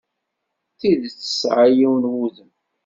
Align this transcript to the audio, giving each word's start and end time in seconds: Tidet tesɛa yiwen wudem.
Tidet 0.79 1.15
tesɛa 1.21 1.65
yiwen 1.77 2.05
wudem. 2.13 2.51